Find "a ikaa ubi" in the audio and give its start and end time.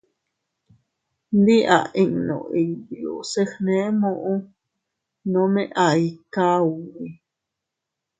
5.83-7.05